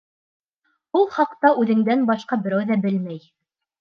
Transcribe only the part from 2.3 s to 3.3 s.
берәү ҙә белмәй.